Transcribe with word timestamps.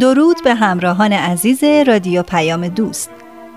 درود 0.00 0.36
به 0.44 0.54
همراهان 0.54 1.12
عزیز 1.12 1.64
رادیو 1.64 2.22
پیام 2.22 2.68
دوست. 2.68 3.10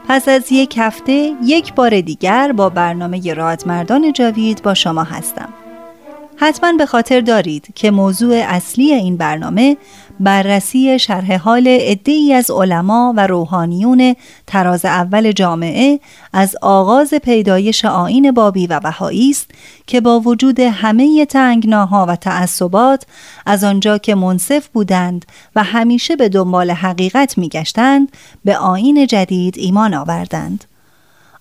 پس 0.08 0.28
از 0.28 0.52
یک 0.52 0.78
هفته 0.78 1.32
یک 1.44 1.74
بار 1.74 2.02
دیگر 2.02 2.52
با 2.52 2.70
برنامه 2.70 3.34
رادمردان 3.34 4.14
جاوید 4.14 4.64
با 4.64 4.74
شما 4.74 5.04
هستم. 5.04 5.50
حتما 6.44 6.74
به 6.74 6.86
خاطر 6.86 7.22
دارید 7.22 7.68
که 7.76 7.92
موضوع 7.92 8.44
اصلی 8.48 8.94
این 8.94 9.18
برنامه 9.18 9.78
بررسی 10.20 11.00
شرح 11.00 11.38
حال 11.38 11.68
عدهای 11.68 12.34
از 12.34 12.52
علما 12.52 13.14
و 13.18 13.28
روحانیون 13.28 14.16
تراز 14.48 14.86
اول 14.86 15.32
جامعه 15.32 16.00
از 16.34 16.56
آغاز 16.62 17.14
پیدایش 17.14 17.86
آین 17.86 18.32
بابی 18.32 18.68
و 18.68 18.80
بهایی 18.80 19.30
است 19.30 19.52
که 19.88 20.02
با 20.02 20.20
وجود 20.20 20.60
همه 20.60 21.26
تنگناها 21.26 22.06
و 22.06 22.16
تعصبات 22.16 23.06
از 23.46 23.64
آنجا 23.64 23.98
که 23.98 24.16
منصف 24.16 24.68
بودند 24.68 25.26
و 25.56 25.64
همیشه 25.64 26.16
به 26.16 26.30
دنبال 26.30 26.72
حقیقت 26.72 27.38
میگشتند 27.38 28.12
به 28.46 28.58
آین 28.58 29.08
جدید 29.08 29.58
ایمان 29.58 29.94
آوردند. 29.94 30.66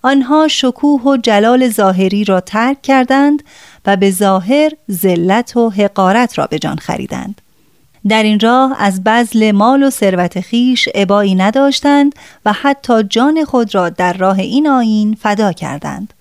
آنها 0.03 0.47
شکوه 0.47 1.01
و 1.01 1.17
جلال 1.17 1.69
ظاهری 1.69 2.23
را 2.23 2.41
ترک 2.41 2.81
کردند 2.81 3.43
و 3.85 3.97
به 3.97 4.11
ظاهر 4.11 4.71
ذلت 4.91 5.57
و 5.57 5.69
حقارت 5.69 6.37
را 6.37 6.47
به 6.47 6.59
جان 6.59 6.77
خریدند 6.77 7.41
در 8.07 8.23
این 8.23 8.39
راه 8.39 8.75
از 8.79 9.03
بذل 9.03 9.51
مال 9.51 9.83
و 9.83 9.89
ثروت 9.89 10.39
خیش 10.39 10.87
عبایی 10.95 11.35
نداشتند 11.35 12.15
و 12.45 12.53
حتی 12.53 13.03
جان 13.03 13.45
خود 13.45 13.75
را 13.75 13.89
در 13.89 14.13
راه 14.13 14.39
این 14.39 14.67
آین 14.67 15.17
فدا 15.21 15.53
کردند 15.53 16.13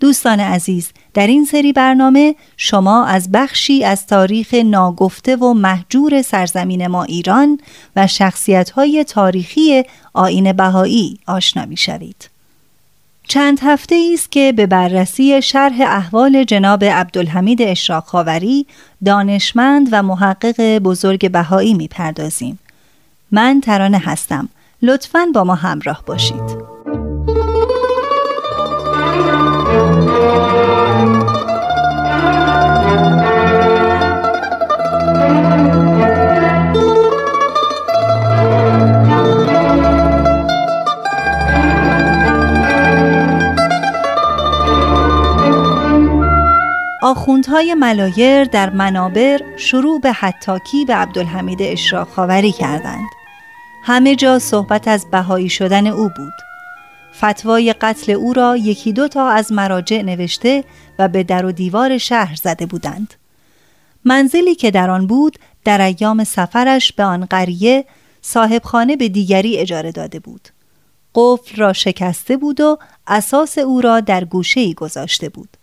دوستان 0.00 0.40
عزیز 0.40 0.90
در 1.14 1.26
این 1.26 1.44
سری 1.44 1.72
برنامه 1.72 2.34
شما 2.56 3.04
از 3.04 3.32
بخشی 3.32 3.84
از 3.84 4.06
تاریخ 4.06 4.54
ناگفته 4.54 5.36
و 5.36 5.52
محجور 5.52 6.22
سرزمین 6.22 6.86
ما 6.86 7.04
ایران 7.04 7.60
و 7.96 8.06
شخصیت‌های 8.06 9.04
تاریخی 9.04 9.82
آین 10.14 10.52
بهایی 10.52 11.18
آشنا 11.26 11.66
می‌شوید. 11.66 12.37
چند 13.28 13.60
هفته 13.62 14.10
است 14.14 14.32
که 14.32 14.52
به 14.56 14.66
بررسی 14.66 15.42
شرح 15.42 15.80
احوال 15.80 16.44
جناب 16.44 16.84
عبدالحمید 16.84 17.62
اشراق 17.62 18.04
دانشمند 19.04 19.88
و 19.92 20.02
محقق 20.02 20.78
بزرگ 20.78 21.30
بهایی 21.30 21.74
می‌پردازیم. 21.74 22.58
من 23.30 23.60
ترانه 23.60 23.98
هستم. 23.98 24.48
لطفاً 24.82 25.26
با 25.34 25.44
ما 25.44 25.54
همراه 25.54 26.02
باشید. 26.06 26.56
آخوندهای 47.28 47.74
ملایر 47.74 48.44
در 48.44 48.70
منابر 48.70 49.40
شروع 49.56 50.00
به 50.00 50.12
حتاکی 50.12 50.84
به 50.84 50.94
عبدالحمید 50.94 51.62
اشراق 51.62 52.08
خاوری 52.08 52.52
کردند. 52.52 53.08
همه 53.84 54.16
جا 54.16 54.38
صحبت 54.38 54.88
از 54.88 55.10
بهایی 55.10 55.48
شدن 55.48 55.86
او 55.86 56.10
بود. 56.16 56.32
فتوای 57.18 57.72
قتل 57.72 58.12
او 58.12 58.32
را 58.32 58.56
یکی 58.56 58.92
دو 58.92 59.08
تا 59.08 59.28
از 59.28 59.52
مراجع 59.52 60.02
نوشته 60.02 60.64
و 60.98 61.08
به 61.08 61.22
در 61.22 61.46
و 61.46 61.52
دیوار 61.52 61.98
شهر 61.98 62.34
زده 62.34 62.66
بودند. 62.66 63.14
منزلی 64.04 64.54
که 64.54 64.70
در 64.70 64.90
آن 64.90 65.06
بود 65.06 65.38
در 65.64 65.80
ایام 65.80 66.24
سفرش 66.24 66.92
به 66.92 67.04
آن 67.04 67.24
قریه 67.24 67.84
صاحبخانه 68.22 68.96
به 68.96 69.08
دیگری 69.08 69.58
اجاره 69.58 69.92
داده 69.92 70.20
بود. 70.20 70.48
قفل 71.14 71.56
را 71.56 71.72
شکسته 71.72 72.36
بود 72.36 72.60
و 72.60 72.78
اساس 73.06 73.58
او 73.58 73.80
را 73.80 74.00
در 74.00 74.24
گوشه 74.24 74.60
ای 74.60 74.74
گذاشته 74.74 75.28
بود. 75.28 75.57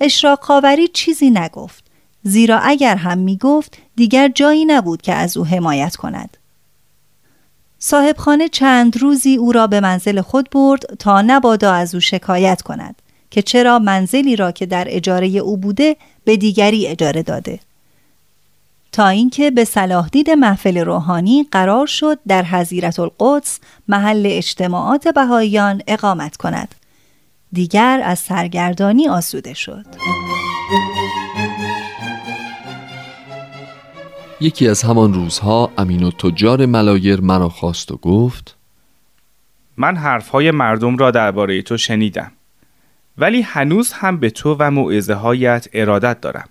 اشراق 0.00 0.42
خاوری 0.42 0.88
چیزی 0.88 1.30
نگفت. 1.30 1.84
زیرا 2.22 2.58
اگر 2.58 2.96
هم 2.96 3.18
می 3.18 3.36
گفت 3.36 3.78
دیگر 3.96 4.28
جایی 4.28 4.64
نبود 4.64 5.02
که 5.02 5.12
از 5.14 5.36
او 5.36 5.46
حمایت 5.46 5.96
کند. 5.96 6.36
صاحبخانه 7.78 8.48
چند 8.48 8.96
روزی 8.96 9.36
او 9.36 9.52
را 9.52 9.66
به 9.66 9.80
منزل 9.80 10.20
خود 10.20 10.50
برد 10.50 10.82
تا 10.98 11.22
نبادا 11.22 11.72
از 11.72 11.94
او 11.94 12.00
شکایت 12.00 12.62
کند 12.62 13.02
که 13.30 13.42
چرا 13.42 13.78
منزلی 13.78 14.36
را 14.36 14.52
که 14.52 14.66
در 14.66 14.86
اجاره 14.88 15.26
او 15.26 15.56
بوده 15.56 15.96
به 16.24 16.36
دیگری 16.36 16.86
اجاره 16.86 17.22
داده. 17.22 17.60
تا 18.92 19.08
اینکه 19.08 19.50
به 19.50 19.64
صلاح 19.64 20.08
دید 20.08 20.30
محفل 20.30 20.78
روحانی 20.78 21.48
قرار 21.50 21.86
شد 21.86 22.18
در 22.28 22.44
حزیرت 22.44 22.98
القدس 22.98 23.60
محل 23.88 24.26
اجتماعات 24.30 25.08
بهاییان 25.08 25.82
اقامت 25.86 26.36
کند. 26.36 26.74
دیگر 27.54 28.00
از 28.04 28.18
سرگردانی 28.18 29.08
آسوده 29.08 29.54
شد. 29.54 29.86
یکی 34.40 34.68
از 34.68 34.82
همان 34.82 35.14
روزها 35.14 35.70
امین 35.78 36.02
و 36.02 36.10
تجار 36.10 36.66
ملایر 36.66 37.20
مرا 37.20 37.48
خواست 37.48 37.92
و 37.92 37.96
گفت 37.96 38.56
من 39.76 39.96
حرفهای 39.96 40.50
مردم 40.50 40.96
را 40.96 41.10
درباره 41.10 41.62
تو 41.62 41.76
شنیدم 41.76 42.32
ولی 43.18 43.42
هنوز 43.42 43.92
هم 43.92 44.16
به 44.16 44.30
تو 44.30 44.56
و 44.58 44.70
معزه 44.70 45.14
هایت 45.14 45.68
ارادت 45.72 46.20
دارم. 46.20 46.48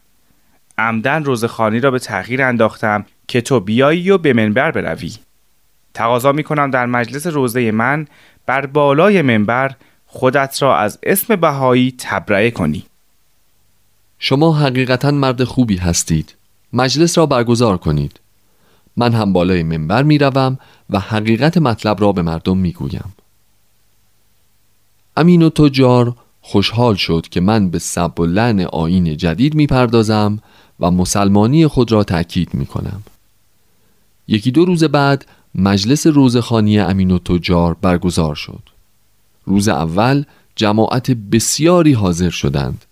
عمدن 0.78 1.24
روزخانی 1.24 1.80
را 1.80 1.92
به 1.92 2.00
تغییر 2.00 2.44
انداختم 2.44 3.06
که 3.28 3.42
تو 3.42 3.60
بیایی 3.60 4.10
و 4.10 4.18
به 4.18 4.34
منبر 4.34 4.72
بروی. 4.72 5.14
تقاضا 5.94 6.32
می 6.32 6.44
کنم 6.44 6.72
در 6.72 6.86
مجلس 6.86 7.28
روزه 7.28 7.72
من 7.72 8.08
بر 8.46 8.66
بالای 8.66 9.22
منبر 9.22 9.76
خودت 10.16 10.62
را 10.62 10.78
از 10.78 11.00
اسم 11.04 11.36
بهایی 11.36 11.96
تبرئه 11.98 12.52
کنی. 12.52 12.84
شما 14.20 14.54
حقیقتا 14.54 15.12
مرد 15.12 15.44
خوبی 15.44 15.78
هستید. 15.78 16.36
مجلس 16.74 17.18
را 17.18 17.26
برگزار 17.26 17.78
کنید. 17.78 18.20
من 18.98 19.14
هم 19.14 19.34
بالای 19.34 19.64
منبر 19.64 20.04
می 20.04 20.18
روم 20.18 20.60
و 20.90 21.00
حقیقت 21.00 21.58
مطلب 21.58 22.02
را 22.02 22.12
به 22.12 22.22
مردم 22.22 22.58
می 22.58 22.72
گویم 22.72 23.14
امین 25.18 25.42
و 25.42 25.50
تجار 25.50 26.16
خوشحال 26.42 26.96
شد 26.96 27.28
که 27.32 27.42
من 27.42 27.70
به 27.70 27.80
سب 27.80 28.20
و 28.20 28.26
لعن 28.26 28.60
آین 28.60 29.18
جدید 29.18 29.56
می 29.56 29.68
پردازم 29.68 30.40
و 30.80 30.92
مسلمانی 30.92 31.68
خود 31.68 31.92
را 31.92 32.04
تأکید 32.04 32.54
می 32.54 32.66
کنم 32.66 33.04
یکی 34.28 34.52
دو 34.52 34.66
روز 34.66 34.84
بعد 34.84 35.26
مجلس 35.56 36.08
روزخانی 36.08 36.80
امین 36.80 37.12
و 37.12 37.20
تجار 37.20 37.74
برگزار 37.82 38.36
شد. 38.36 38.73
روز 39.46 39.68
اول 39.68 40.24
جماعت 40.56 41.12
بسیاری 41.12 41.94
حاضر 41.94 42.30
شدند. 42.30 42.86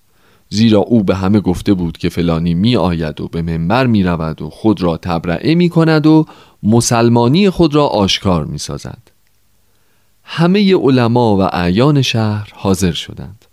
زیرا 0.50 0.80
او 0.80 1.04
به 1.04 1.16
همه 1.16 1.40
گفته 1.40 1.74
بود 1.74 1.98
که 1.98 2.10
فلانی 2.10 2.54
می 2.54 2.76
آید 2.76 3.22
و 3.22 3.28
به 3.28 3.42
منبر 3.42 3.88
می 3.88 4.04
رود 4.04 4.42
و 4.42 4.50
خود 4.50 4.82
را 4.82 4.98
تبرعه 4.98 5.56
می 5.56 5.70
کند 5.70 6.08
و 6.08 6.26
مسلمانی 6.64 7.50
خود 7.50 7.76
را 7.76 7.88
آشکار 7.88 8.46
می 8.46 8.58
سازد 8.58 9.12
همه 10.24 10.76
علما 10.76 11.38
و 11.38 11.42
اعیان 11.42 12.02
شهر 12.02 12.52
حاضر 12.56 12.92
شدند. 12.92 13.46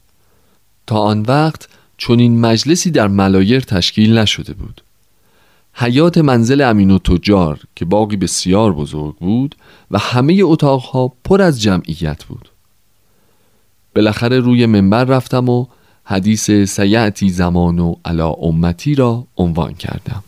تا 0.87 0.99
آن 0.99 1.23
وقت 1.23 1.69
چون 1.97 2.19
این 2.19 2.41
مجلسی 2.41 2.91
در 2.91 3.09
ملایر 3.09 3.61
تشکیل 3.61 4.19
نشده 4.19 4.55
بود. 4.55 4.83
حیات 5.75 6.19
منزل 6.19 6.61
امین 6.61 6.91
و 6.91 6.99
تجار 6.99 7.61
که 7.77 7.85
باقی 7.85 8.17
بسیار 8.17 8.73
بزرگ 8.73 9.17
بود 9.17 9.55
و 9.91 9.99
همه 9.99 10.41
اتاقها 10.43 11.13
پر 11.25 11.43
از 11.43 11.63
جمعیت 11.63 12.25
بود. 12.25 12.49
بالاخره 13.99 14.41
روی 14.41 14.67
منبر 14.67 15.05
رفتم 15.05 15.49
و 15.49 15.67
حدیث 16.05 16.51
سیعتی 16.51 17.31
زمان 17.31 17.79
و 17.79 17.95
علا 18.05 18.33
امتی 18.33 18.95
را 18.95 19.27
عنوان 19.37 19.75
کردم. 19.75 20.25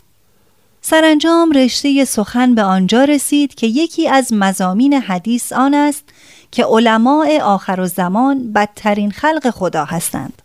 سرانجام 0.81 1.51
رشته 1.51 2.05
سخن 2.05 2.55
به 2.55 2.63
آنجا 2.63 3.03
رسید 3.03 3.55
که 3.55 3.67
یکی 3.67 4.07
از 4.07 4.33
مزامین 4.33 4.93
حدیث 4.93 5.53
آن 5.53 5.73
است 5.73 6.03
که 6.51 6.65
علماء 6.65 7.39
آخر 7.41 7.79
و 7.79 7.87
زمان 7.87 8.53
بدترین 8.53 9.11
خلق 9.11 9.49
خدا 9.49 9.85
هستند. 9.85 10.41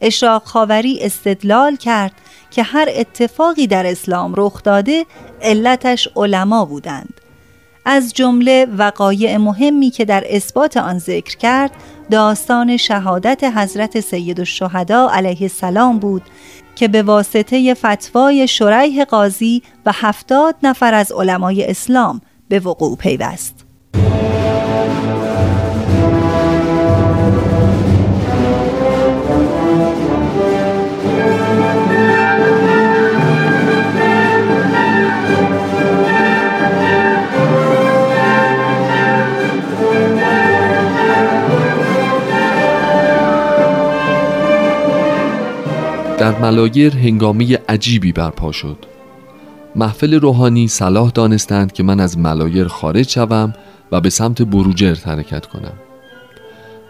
اشراق 0.00 0.44
خاوری 0.44 0.98
استدلال 1.00 1.76
کرد 1.76 2.12
که 2.50 2.62
هر 2.62 2.88
اتفاقی 2.92 3.66
در 3.66 3.86
اسلام 3.86 4.34
رخ 4.36 4.62
داده 4.62 5.06
علتش 5.42 6.08
علما 6.16 6.64
بودند. 6.64 7.20
از 7.90 8.12
جمله 8.14 8.66
وقایع 8.78 9.36
مهمی 9.36 9.90
که 9.90 10.04
در 10.04 10.24
اثبات 10.28 10.76
آن 10.76 10.98
ذکر 10.98 11.36
کرد 11.36 11.70
داستان 12.10 12.76
شهادت 12.76 13.44
حضرت 13.44 14.00
سید 14.00 14.40
الشهدا 14.40 15.10
علیه 15.10 15.42
السلام 15.42 15.98
بود 15.98 16.22
که 16.76 16.88
به 16.88 17.02
واسطه 17.02 17.74
فتوای 17.74 18.48
شریح 18.48 19.04
قاضی 19.04 19.62
و 19.86 19.92
هفتاد 19.94 20.54
نفر 20.62 20.94
از 20.94 21.12
علمای 21.12 21.64
اسلام 21.70 22.20
به 22.48 22.60
وقوع 22.60 22.96
پیوست. 22.96 23.64
ملایر 46.48 46.96
هنگامی 46.96 47.54
عجیبی 47.54 48.12
برپا 48.12 48.52
شد. 48.52 48.76
محفل 49.76 50.14
روحانی 50.14 50.68
صلاح 50.68 51.10
دانستند 51.10 51.72
که 51.72 51.82
من 51.82 52.00
از 52.00 52.18
ملایر 52.18 52.68
خارج 52.68 53.08
شوم 53.08 53.54
و 53.92 54.00
به 54.00 54.10
سمت 54.10 54.42
بروجرد 54.42 54.98
حرکت 54.98 55.46
کنم. 55.46 55.72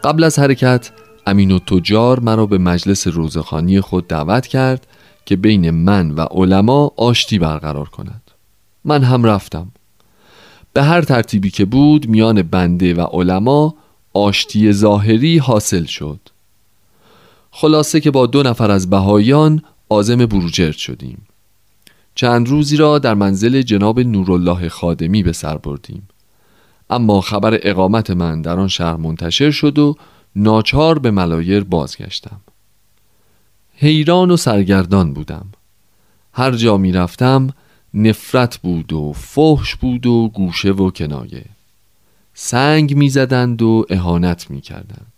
قبل 0.04 0.24
از 0.24 0.38
حرکت 0.38 0.90
امین 1.26 1.50
و 1.50 1.58
تجار 1.58 2.20
مرا 2.20 2.46
به 2.46 2.58
مجلس 2.58 3.06
روزخانی 3.06 3.80
خود 3.80 4.06
دعوت 4.06 4.46
کرد 4.46 4.86
که 5.26 5.36
بین 5.36 5.70
من 5.70 6.10
و 6.10 6.20
علما 6.20 6.92
آشتی 6.96 7.38
برقرار 7.38 7.88
کند 7.88 8.22
من 8.84 9.02
هم 9.02 9.24
رفتم. 9.24 9.70
به 10.72 10.82
هر 10.82 11.02
ترتیبی 11.02 11.50
که 11.50 11.64
بود 11.64 12.08
میان 12.08 12.42
بنده 12.42 12.94
و 12.94 13.00
علما 13.00 13.74
آشتی 14.14 14.72
ظاهری 14.72 15.38
حاصل 15.38 15.84
شد. 15.84 16.20
خلاصه 17.60 18.00
که 18.00 18.10
با 18.10 18.26
دو 18.26 18.42
نفر 18.42 18.70
از 18.70 18.90
بهایان 18.90 19.62
آزم 19.88 20.26
بروجرد 20.26 20.76
شدیم. 20.76 21.26
چند 22.14 22.48
روزی 22.48 22.76
را 22.76 22.98
در 22.98 23.14
منزل 23.14 23.62
جناب 23.62 24.00
نورالله 24.00 24.68
خادمی 24.68 25.22
به 25.22 25.32
سر 25.32 25.58
بردیم. 25.58 26.08
اما 26.90 27.20
خبر 27.20 27.58
اقامت 27.62 28.10
من 28.10 28.42
در 28.42 28.60
آن 28.60 28.68
شهر 28.68 28.96
منتشر 28.96 29.50
شد 29.50 29.78
و 29.78 29.96
ناچار 30.36 30.98
به 30.98 31.10
ملایر 31.10 31.64
بازگشتم. 31.64 32.40
حیران 33.74 34.30
و 34.30 34.36
سرگردان 34.36 35.12
بودم. 35.12 35.46
هر 36.32 36.50
جا 36.50 36.76
می 36.76 36.92
رفتم 36.92 37.50
نفرت 37.94 38.56
بود 38.56 38.92
و 38.92 39.12
فحش 39.12 39.74
بود 39.74 40.06
و 40.06 40.28
گوشه 40.34 40.70
و 40.70 40.90
کنایه. 40.90 41.44
سنگ 42.34 42.96
می 42.96 43.08
زدند 43.08 43.62
و 43.62 43.86
اهانت 43.90 44.50
می 44.50 44.60
کردند. 44.60 45.17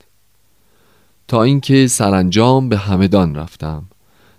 تا 1.30 1.42
اینکه 1.42 1.86
سرانجام 1.86 2.68
به 2.68 2.76
همدان 2.76 3.34
رفتم 3.34 3.82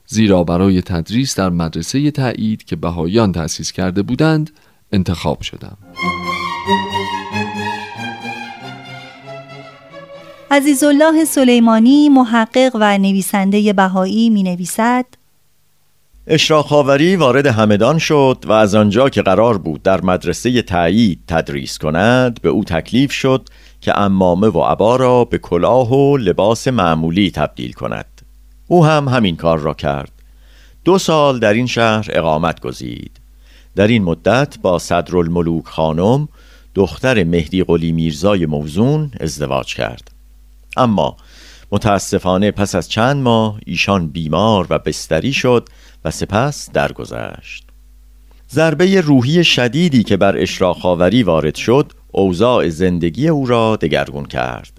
زیرا 0.06 0.44
برای 0.44 0.82
تدریس 0.82 1.36
در 1.36 1.50
مدرسه 1.50 2.12
تایید 2.12 2.64
که 2.64 2.76
بهایان 2.76 3.32
تأسیس 3.32 3.72
کرده 3.72 4.02
بودند 4.02 4.50
انتخاب 4.92 5.42
شدم. 5.42 5.78
عزیزالله 10.52 11.26
سلیمانی 11.26 12.10
محقق 12.10 12.72
و 12.74 12.98
نویسنده 12.98 13.74
بهایی 13.74 14.30
می 14.30 14.44
نویسد 14.44 15.06
اشراق 16.28 16.72
وارد 17.18 17.46
همدان 17.46 17.98
شد 17.98 18.44
و 18.48 18.52
از 18.52 18.76
آنجا 18.76 19.10
که 19.10 19.22
قرار 19.22 19.58
بود 19.58 19.84
در 19.84 20.02
مدرسه 20.02 20.62
تایید 20.62 21.20
تدریس 21.28 21.78
کند 21.78 22.42
به 22.42 22.50
او 22.50 22.64
تکلیف 22.64 23.12
شد 23.12 23.50
که 23.82 24.00
امامه 24.00 24.48
و 24.48 24.60
عبا 24.60 24.96
را 24.96 25.26
به 25.26 25.38
کلاه 25.38 25.94
و 25.94 26.18
لباس 26.18 26.68
معمولی 26.68 27.32
تبدیل 27.32 27.74
کند. 27.74 28.22
او 28.68 28.86
هم 28.86 29.08
همین 29.08 29.36
کار 29.36 29.60
را 29.60 29.74
کرد. 29.74 30.12
دو 30.86 30.98
سال 30.98 31.40
در 31.40 31.54
این 31.54 31.68
شهر 31.68 32.08
اقامت 32.10 32.60
گزید. 32.60 33.20
در 33.76 33.88
این 33.88 34.04
مدت 34.04 34.58
با 34.62 34.80
صدرالملوک 34.80 35.66
خانم 35.66 36.28
دختر 36.76 37.24
مهدی 37.24 37.64
قلی 37.64 37.92
میرزای 37.92 38.46
موزون 38.46 39.12
ازدواج 39.20 39.76
کرد. 39.76 40.12
اما 40.78 41.18
متاسفانه 41.72 42.52
پس 42.52 42.76
از 42.76 42.90
چند 42.90 43.24
ماه 43.24 43.60
ایشان 43.66 44.08
بیمار 44.08 44.68
و 44.70 44.80
بستری 44.80 45.34
شد 45.34 45.70
و 46.06 46.12
سپس 46.12 46.72
درگذشت. 46.72 47.71
ضربه 48.54 49.02
روحی 49.02 49.44
شدیدی 49.44 50.04
که 50.04 50.18
بر 50.18 50.38
اشراخاوری 50.38 51.24
وارد 51.24 51.56
شد 51.56 51.92
اوضاع 52.12 52.70
زندگی 52.70 53.28
او 53.28 53.46
را 53.46 53.76
دگرگون 53.76 54.26
کرد. 54.26 54.72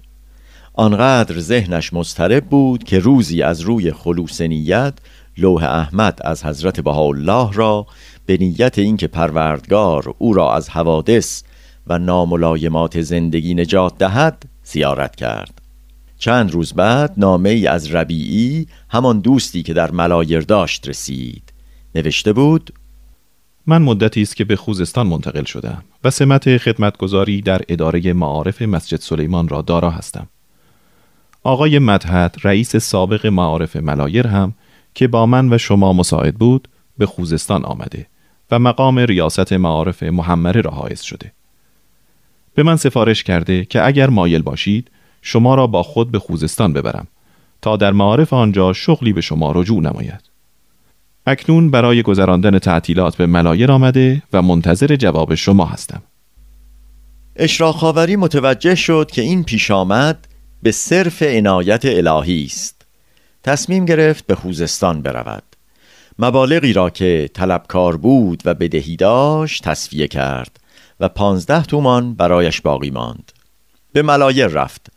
آنقدر 0.73 1.39
ذهنش 1.39 1.93
مضطرب 1.93 2.45
بود 2.45 2.83
که 2.83 2.99
روزی 2.99 3.41
از 3.41 3.61
روی 3.61 3.91
خلوص 3.91 4.41
نیت 4.41 4.93
لوح 5.37 5.63
احمد 5.63 6.19
از 6.25 6.45
حضرت 6.45 6.79
بهاءالله 6.79 7.53
را 7.53 7.85
به 8.25 8.37
نیت 8.37 8.79
اینکه 8.79 9.07
پروردگار 9.07 10.15
او 10.17 10.33
را 10.33 10.55
از 10.55 10.69
حوادث 10.69 11.43
و 11.87 11.99
ناملایمات 11.99 13.01
زندگی 13.01 13.53
نجات 13.53 13.97
دهد 13.97 14.45
زیارت 14.63 15.15
کرد. 15.15 15.61
چند 16.17 16.51
روز 16.51 16.73
بعد 16.73 17.13
نامه 17.17 17.49
ای 17.49 17.67
از 17.67 17.91
ربیعی 17.91 18.67
همان 18.89 19.19
دوستی 19.19 19.63
که 19.63 19.73
در 19.73 19.91
ملایر 19.91 20.41
داشت 20.41 20.87
رسید. 20.87 21.53
نوشته 21.95 22.33
بود 22.33 22.73
من 23.67 23.81
مدتی 23.81 24.21
است 24.21 24.35
که 24.35 24.43
به 24.43 24.55
خوزستان 24.55 25.07
منتقل 25.07 25.43
شدم 25.43 25.83
و 26.03 26.09
سمت 26.09 26.57
خدمتگذاری 26.57 27.41
در 27.41 27.61
اداره 27.69 28.13
معارف 28.13 28.61
مسجد 28.61 28.97
سلیمان 28.97 29.47
را 29.47 29.61
دارا 29.61 29.89
هستم. 29.89 30.27
آقای 31.43 31.79
مدهد 31.79 32.35
رئیس 32.43 32.75
سابق 32.75 33.25
معارف 33.25 33.75
ملایر 33.75 34.27
هم 34.27 34.53
که 34.93 35.07
با 35.07 35.25
من 35.25 35.53
و 35.53 35.57
شما 35.57 35.93
مساعد 35.93 36.35
بود 36.35 36.67
به 36.97 37.05
خوزستان 37.05 37.65
آمده 37.65 38.07
و 38.51 38.59
مقام 38.59 38.99
ریاست 38.99 39.53
معارف 39.53 40.03
محمره 40.03 40.61
را 40.61 40.71
حائز 40.71 41.01
شده. 41.01 41.31
به 42.55 42.63
من 42.63 42.75
سفارش 42.75 43.23
کرده 43.23 43.65
که 43.65 43.87
اگر 43.87 44.09
مایل 44.09 44.41
باشید 44.41 44.91
شما 45.21 45.55
را 45.55 45.67
با 45.67 45.83
خود 45.83 46.11
به 46.11 46.19
خوزستان 46.19 46.73
ببرم 46.73 47.07
تا 47.61 47.77
در 47.77 47.91
معارف 47.91 48.33
آنجا 48.33 48.73
شغلی 48.73 49.13
به 49.13 49.21
شما 49.21 49.51
رجوع 49.51 49.81
نماید. 49.81 50.32
اکنون 51.25 51.71
برای 51.71 52.01
گذراندن 52.01 52.59
تعطیلات 52.59 53.15
به 53.15 53.25
ملایر 53.25 53.71
آمده 53.71 54.23
و 54.33 54.41
منتظر 54.41 54.95
جواب 54.95 55.35
شما 55.35 55.65
هستم. 55.65 56.01
اشراق 57.35 57.99
متوجه 57.99 58.75
شد 58.75 59.11
که 59.13 59.21
این 59.21 59.43
پیش 59.43 59.71
آمد 59.71 60.27
به 60.63 60.71
صرف 60.71 61.21
عنایت 61.21 61.85
الهی 61.85 62.45
است. 62.45 62.85
تصمیم 63.43 63.85
گرفت 63.85 64.27
به 64.27 64.35
خوزستان 64.35 65.01
برود. 65.01 65.43
مبالغی 66.19 66.73
را 66.73 66.89
که 66.89 67.29
طلبکار 67.33 67.97
بود 67.97 68.41
و 68.45 68.53
بدهی 68.53 68.95
داشت 68.95 69.63
تصفیه 69.63 70.07
کرد 70.07 70.59
و 70.99 71.09
پانزده 71.09 71.63
تومان 71.63 72.13
برایش 72.13 72.61
باقی 72.61 72.91
ماند. 72.91 73.31
به 73.93 74.01
ملایر 74.01 74.47
رفت. 74.47 74.87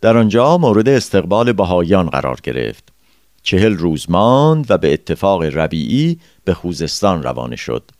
در 0.00 0.16
آنجا 0.16 0.58
مورد 0.58 0.88
استقبال 0.88 1.52
بهایان 1.52 2.10
قرار 2.10 2.38
گرفت. 2.42 2.89
چهل 3.42 3.76
روز 3.76 4.10
ماند 4.10 4.66
و 4.70 4.78
به 4.78 4.92
اتفاق 4.92 5.42
ربیعی 5.42 6.20
به 6.44 6.54
خوزستان 6.54 7.22
روانه 7.22 7.56
شد. 7.56 7.90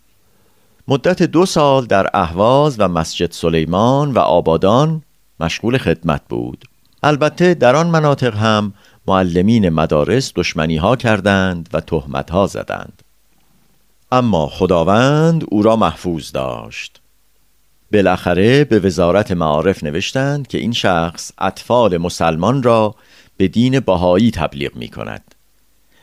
مدت 0.88 1.22
دو 1.22 1.46
سال 1.46 1.86
در 1.86 2.10
اهواز 2.14 2.76
و 2.78 2.88
مسجد 2.88 3.32
سلیمان 3.32 4.12
و 4.12 4.18
آبادان 4.18 5.02
مشغول 5.40 5.78
خدمت 5.78 6.22
بود. 6.28 6.64
البته 7.02 7.54
در 7.54 7.76
آن 7.76 7.86
مناطق 7.86 8.36
هم 8.36 8.72
معلمین 9.06 9.68
مدارس 9.68 10.32
دشمنی 10.36 10.76
ها 10.76 10.96
کردند 10.96 11.68
و 11.72 11.80
تهمت 11.80 12.30
ها 12.30 12.46
زدند. 12.46 13.02
اما 14.12 14.46
خداوند 14.46 15.44
او 15.48 15.62
را 15.62 15.76
محفوظ 15.76 16.32
داشت. 16.32 17.00
بالاخره 17.92 18.64
به 18.64 18.78
وزارت 18.78 19.32
معارف 19.32 19.84
نوشتند 19.84 20.46
که 20.46 20.58
این 20.58 20.72
شخص 20.72 21.32
اطفال 21.38 21.98
مسلمان 21.98 22.62
را 22.62 22.94
به 23.36 23.48
دین 23.48 23.80
بهایی 23.80 24.30
تبلیغ 24.30 24.76
می 24.76 24.88
کند 24.88 25.29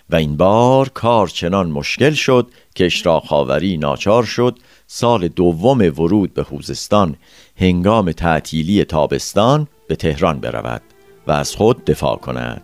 و 0.09 0.15
این 0.15 0.37
بار 0.37 0.89
کار 0.89 1.27
چنان 1.27 1.69
مشکل 1.69 2.11
شد 2.11 2.47
که 2.75 2.85
اشراق 2.85 3.25
خاوری 3.25 3.77
ناچار 3.77 4.23
شد 4.23 4.59
سال 4.87 5.27
دوم 5.27 5.79
ورود 5.79 6.33
به 6.33 6.43
خوزستان 6.43 7.15
هنگام 7.55 8.11
تعطیلی 8.11 8.83
تابستان 8.83 9.67
به 9.87 9.95
تهران 9.95 10.39
برود 10.39 10.81
و 11.27 11.31
از 11.31 11.55
خود 11.55 11.85
دفاع 11.85 12.17
کند. 12.17 12.61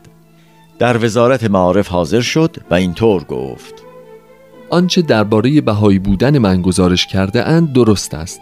در 0.80 1.06
وزارت 1.06 1.44
معارف 1.44 1.88
حاضر 1.88 2.22
شد 2.22 2.56
و 2.72 2.74
اینطور 2.74 3.24
گفت. 3.24 3.74
آنچه 4.70 5.02
درباره 5.02 5.62
بهایی 5.62 6.00
بودن 6.00 6.38
من 6.38 6.62
گزارش 6.62 7.08
کرده 7.08 7.48
اند 7.48 7.74
درست 7.74 8.14
است. 8.14 8.42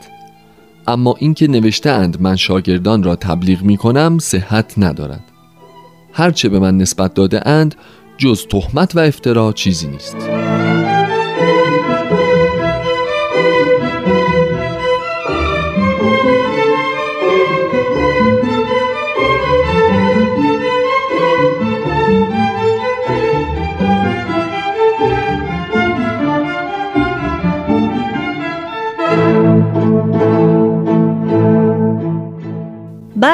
اما 0.87 1.15
اینکه 1.19 1.47
نوشته 1.47 1.89
اند 1.89 2.21
من 2.21 2.35
شاگردان 2.35 3.03
را 3.03 3.15
تبلیغ 3.15 3.61
می 3.61 3.77
کنم 3.77 4.17
صحت 4.19 4.73
ندارد. 4.77 5.23
هرچه 6.13 6.49
به 6.49 6.59
من 6.59 6.77
نسبت 6.77 7.13
داده 7.13 7.47
اند 7.47 7.75
جز 8.21 8.47
تهمت 8.47 8.95
و 8.95 8.99
افترا 8.99 9.53
چیزی 9.53 9.87
نیست. 9.87 10.15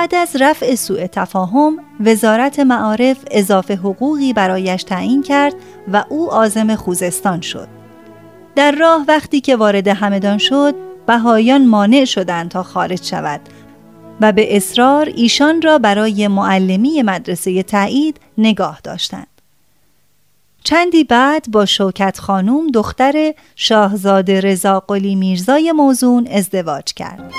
بعد 0.08 0.16
از 0.16 0.42
رفع 0.42 0.76
سوء 0.76 1.08
تفاهم 1.08 1.80
وزارت 2.00 2.60
معارف 2.60 3.18
اضافه 3.32 3.76
حقوقی 3.76 4.34
برایش 4.34 4.84
تعیین 4.84 5.24
کرد 5.24 5.54
و 5.94 6.04
او 6.10 6.32
آزم 6.32 6.76
خوزستان 6.76 7.42
شد. 7.42 7.68
در 8.56 8.72
راه 8.72 9.06
وقتی 9.08 9.42
که 9.42 9.56
وارد 9.56 9.88
همدان 9.88 10.38
شد 10.38 10.76
بهایان 11.08 11.66
مانع 11.66 12.06
شدند 12.06 12.50
تا 12.50 12.64
خارج 12.64 13.04
شود 13.04 13.42
و 14.22 14.32
به 14.32 14.58
اصرار 14.58 15.12
ایشان 15.16 15.62
را 15.62 15.78
برای 15.78 16.28
معلمی 16.28 17.02
مدرسه 17.02 17.64
تایید 17.64 18.20
نگاه 18.38 18.80
داشتند. 18.84 19.42
چندی 20.64 21.04
بعد 21.04 21.46
با 21.52 21.66
شوکت 21.66 22.20
خانوم 22.20 22.68
دختر 22.68 23.34
شاهزاده 23.56 24.40
رضا 24.40 24.80
قلی 24.80 25.16
میرزای 25.16 25.72
موزون 25.72 26.28
ازدواج 26.28 26.94
کرد. 26.94 27.32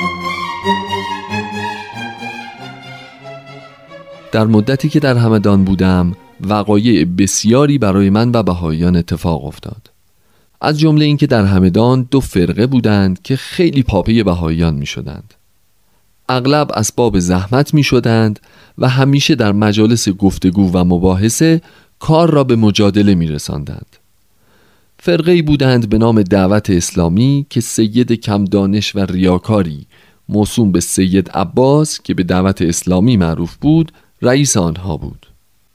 در 4.32 4.46
مدتی 4.46 4.88
که 4.88 5.00
در 5.00 5.16
همدان 5.16 5.64
بودم 5.64 6.16
وقایع 6.40 7.04
بسیاری 7.04 7.78
برای 7.78 8.10
من 8.10 8.30
و 8.34 8.42
بهاییان 8.42 8.96
اتفاق 8.96 9.44
افتاد 9.44 9.90
از 10.60 10.78
جمله 10.78 11.04
اینکه 11.04 11.26
در 11.26 11.44
همدان 11.44 12.08
دو 12.10 12.20
فرقه 12.20 12.66
بودند 12.66 13.22
که 13.22 13.36
خیلی 13.36 13.82
پاپه 13.82 14.24
بهاییان 14.24 14.74
می 14.74 14.86
شدند 14.86 15.34
اغلب 16.28 16.72
اسباب 16.72 17.18
زحمت 17.18 17.74
می 17.74 17.82
شدند 17.82 18.40
و 18.78 18.88
همیشه 18.88 19.34
در 19.34 19.52
مجالس 19.52 20.08
گفتگو 20.08 20.70
و 20.72 20.84
مباحثه 20.84 21.60
کار 21.98 22.30
را 22.30 22.44
به 22.44 22.56
مجادله 22.56 23.14
می 23.14 23.26
رساندند. 23.26 23.96
فرقه 24.98 25.42
بودند 25.42 25.88
به 25.88 25.98
نام 25.98 26.22
دعوت 26.22 26.70
اسلامی 26.70 27.46
که 27.50 27.60
سید 27.60 28.12
کم 28.12 28.44
دانش 28.44 28.96
و 28.96 28.98
ریاکاری 28.98 29.86
موسوم 30.28 30.72
به 30.72 30.80
سید 30.80 31.30
عباس 31.30 32.00
که 32.00 32.14
به 32.14 32.22
دعوت 32.22 32.62
اسلامی 32.62 33.16
معروف 33.16 33.56
بود 33.56 33.92
رئیس 34.22 34.56
آنها 34.56 34.96
بود. 34.96 35.26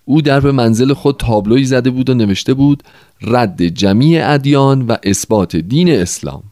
او 0.05 0.21
در 0.21 0.39
به 0.39 0.51
منزل 0.51 0.93
خود 0.93 1.17
تابلوی 1.17 1.63
زده 1.63 1.89
بود 1.89 2.09
و 2.09 2.13
نوشته 2.13 2.53
بود 2.53 2.83
رد 3.21 3.67
جمیع 3.67 4.31
ادیان 4.33 4.81
و 4.81 4.95
اثبات 5.03 5.55
دین 5.55 5.89
اسلام. 5.91 6.43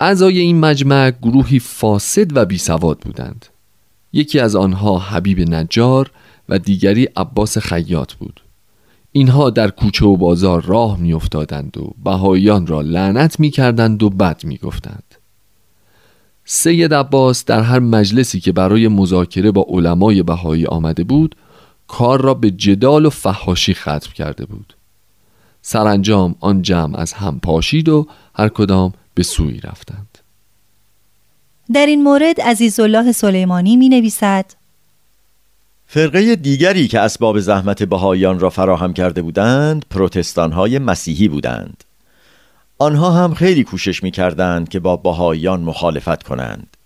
اعضای 0.00 0.38
این 0.38 0.60
مجمع 0.60 1.10
گروهی 1.10 1.58
فاسد 1.58 2.36
و 2.36 2.44
بیسواد 2.44 2.98
بودند. 2.98 3.46
یکی 4.12 4.38
از 4.38 4.56
آنها 4.56 4.98
حبیب 4.98 5.40
نجار 5.40 6.10
و 6.48 6.58
دیگری 6.58 7.04
عباس 7.04 7.58
خیاط 7.58 8.12
بود. 8.12 8.40
اینها 9.12 9.50
در 9.50 9.70
کوچه 9.70 10.06
و 10.06 10.16
بازار 10.16 10.62
راه 10.62 10.98
میافتادند 10.98 11.78
و 11.78 11.94
بهاییان 12.04 12.66
را 12.66 12.80
لعنت 12.80 13.40
می‌کردند 13.40 14.02
و 14.02 14.10
بد 14.10 14.44
می‌گفتند. 14.44 15.14
سید 16.52 16.94
عباس 16.94 17.44
در 17.44 17.60
هر 17.62 17.78
مجلسی 17.78 18.40
که 18.40 18.52
برای 18.52 18.88
مذاکره 18.88 19.50
با 19.50 19.66
علمای 19.68 20.22
بهایی 20.22 20.66
آمده 20.66 21.04
بود 21.04 21.34
کار 21.88 22.20
را 22.20 22.34
به 22.34 22.50
جدال 22.50 23.06
و 23.06 23.10
فحاشی 23.10 23.74
ختم 23.74 24.12
کرده 24.14 24.46
بود. 24.46 24.74
سرانجام 25.62 26.34
آن 26.40 26.62
جمع 26.62 26.98
از 26.98 27.12
هم 27.12 27.40
پاشید 27.40 27.88
و 27.88 28.06
هر 28.34 28.48
کدام 28.48 28.92
به 29.14 29.22
سوی 29.22 29.60
رفتند. 29.60 30.18
در 31.72 31.86
این 31.86 32.02
مورد 32.02 32.40
عزیزالله 32.40 33.12
سلیمانی 33.12 33.76
می 33.76 33.88
نویسد 33.88 34.44
فرقه 35.86 36.36
دیگری 36.36 36.88
که 36.88 37.00
اسباب 37.00 37.40
زحمت 37.40 37.82
بهاییان 37.82 38.40
را 38.40 38.50
فراهم 38.50 38.92
کرده 38.92 39.22
بودند 39.22 39.84
پروتستان 39.90 40.52
های 40.52 40.78
مسیحی 40.78 41.28
بودند. 41.28 41.84
آنها 42.80 43.10
هم 43.10 43.34
خیلی 43.34 43.64
کوشش 43.64 44.02
می 44.02 44.10
کردند 44.10 44.68
که 44.68 44.80
با 44.80 44.96
بهاییان 44.96 45.60
مخالفت 45.60 46.22
کنند. 46.22 46.76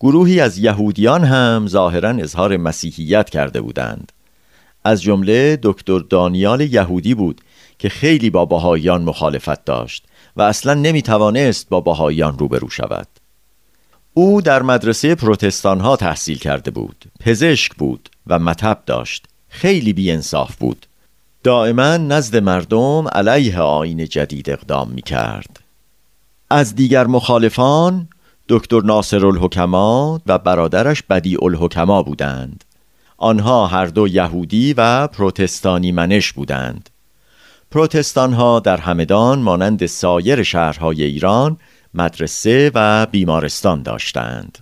گروهی 0.00 0.40
از 0.40 0.58
یهودیان 0.58 1.24
هم 1.24 1.66
ظاهرا 1.68 2.08
اظهار 2.08 2.56
مسیحیت 2.56 3.30
کرده 3.30 3.60
بودند. 3.60 4.12
از 4.84 5.02
جمله 5.02 5.58
دکتر 5.62 5.98
دانیال 5.98 6.60
یهودی 6.60 7.14
بود 7.14 7.40
که 7.78 7.88
خیلی 7.88 8.30
با 8.30 8.44
بهاییان 8.44 9.02
مخالفت 9.02 9.64
داشت 9.64 10.06
و 10.36 10.42
اصلا 10.42 10.74
نمی 10.74 11.02
توانست 11.02 11.68
با 11.68 11.80
بهاییان 11.80 12.38
روبرو 12.38 12.68
شود. 12.70 13.08
او 14.14 14.40
در 14.40 14.62
مدرسه 14.62 15.14
پروتستان 15.14 15.80
ها 15.80 15.96
تحصیل 15.96 16.38
کرده 16.38 16.70
بود 16.70 17.04
پزشک 17.20 17.74
بود 17.74 18.08
و 18.26 18.38
مطب 18.38 18.82
داشت. 18.86 19.26
خیلی 19.48 19.92
بیانصاف 19.92 20.56
بود. 20.56 20.86
دائما 21.44 21.96
نزد 21.96 22.36
مردم 22.36 23.08
علیه 23.08 23.60
آین 23.60 24.06
جدید 24.06 24.50
اقدام 24.50 24.90
می 24.90 25.02
کرد 25.02 25.60
از 26.50 26.74
دیگر 26.74 27.06
مخالفان 27.06 28.08
دکتر 28.48 28.80
ناصر 28.80 29.26
الحکما 29.26 30.20
و 30.26 30.38
برادرش 30.38 31.02
بدی 31.02 31.36
الحکما 31.42 32.02
بودند. 32.02 32.64
آنها 33.16 33.66
هر 33.66 33.86
دو 33.86 34.08
یهودی 34.08 34.74
و 34.76 35.06
پروتستانی 35.06 35.92
منش 35.92 36.32
بودند. 36.32 36.90
پروتستان 37.70 38.32
ها 38.32 38.60
در 38.60 38.76
همدان 38.76 39.38
مانند 39.38 39.86
سایر 39.86 40.42
شهرهای 40.42 41.02
ایران 41.02 41.56
مدرسه 41.94 42.70
و 42.74 43.06
بیمارستان 43.06 43.82
داشتند. 43.82 44.58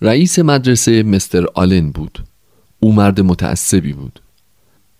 رئیس 0.00 0.38
مدرسه 0.38 1.02
مستر 1.02 1.46
آلن 1.54 1.90
بود. 1.90 2.18
او 2.80 2.92
مرد 2.92 3.20
متعصبی 3.20 3.92
بود. 3.92 4.20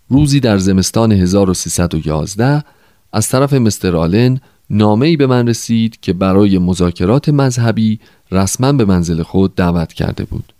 روزی 0.09 0.41
در 0.41 0.59
زمستان 0.59 1.13
1311 1.13 2.65
از 3.13 3.29
طرف 3.29 3.53
مستر 3.53 3.97
آلن 3.97 4.41
نامه‌ای 4.71 5.17
به 5.17 5.27
من 5.27 5.49
رسید 5.49 6.01
که 6.01 6.13
برای 6.13 6.59
مذاکرات 6.59 7.29
مذهبی 7.29 8.01
رسما 8.31 8.73
به 8.73 8.85
منزل 8.85 9.23
خود 9.23 9.55
دعوت 9.55 9.93
کرده 9.93 10.25
بود. 10.25 10.53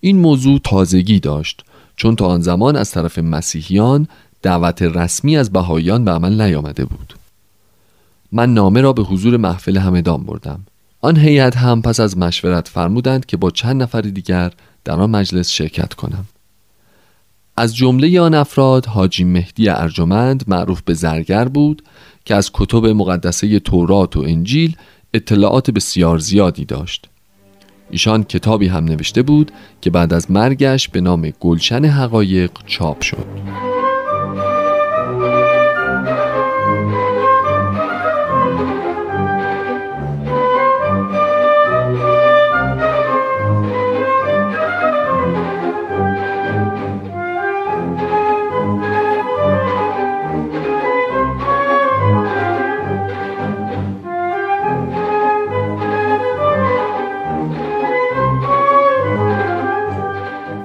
این 0.00 0.18
موضوع 0.18 0.60
تازگی 0.64 1.20
داشت 1.20 1.64
چون 1.96 2.16
تا 2.16 2.26
آن 2.26 2.40
زمان 2.40 2.76
از 2.76 2.90
طرف 2.90 3.18
مسیحیان 3.18 4.08
دعوت 4.42 4.82
رسمی 4.82 5.36
از 5.36 5.52
بهاییان 5.52 6.04
به 6.04 6.10
عمل 6.10 6.40
نیامده 6.40 6.84
بود. 6.84 7.14
من 8.32 8.54
نامه 8.54 8.80
را 8.80 8.92
به 8.92 9.02
حضور 9.02 9.36
محفل 9.36 9.76
همدان 9.76 10.24
بردم. 10.24 10.66
آن 11.00 11.16
هیئت 11.16 11.56
هم 11.56 11.82
پس 11.82 12.00
از 12.00 12.18
مشورت 12.18 12.68
فرمودند 12.68 13.26
که 13.26 13.36
با 13.36 13.50
چند 13.50 13.82
نفر 13.82 14.00
دیگر 14.00 14.52
در 14.84 14.94
آن 14.94 15.10
مجلس 15.10 15.50
شرکت 15.50 15.94
کنم. 15.94 16.24
از 17.56 17.76
جمله 17.76 18.20
آن 18.20 18.34
افراد 18.34 18.86
حاجی 18.86 19.24
مهدی 19.24 19.68
ارجمند 19.68 20.44
معروف 20.46 20.82
به 20.82 20.94
زرگر 20.94 21.48
بود 21.48 21.82
که 22.24 22.34
از 22.34 22.50
کتب 22.54 22.86
مقدسه 22.86 23.58
تورات 23.58 24.16
و 24.16 24.20
انجیل 24.20 24.76
اطلاعات 25.14 25.70
بسیار 25.70 26.18
زیادی 26.18 26.64
داشت. 26.64 27.08
ایشان 27.90 28.24
کتابی 28.24 28.66
هم 28.66 28.84
نوشته 28.84 29.22
بود 29.22 29.52
که 29.80 29.90
بعد 29.90 30.12
از 30.12 30.30
مرگش 30.30 30.88
به 30.88 31.00
نام 31.00 31.32
گلشن 31.40 31.84
حقایق 31.84 32.50
چاپ 32.66 33.02
شد. 33.02 33.26